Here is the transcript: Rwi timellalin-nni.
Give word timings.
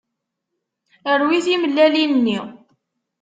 Rwi 1.21 1.37
timellalin-nni. 1.45 2.39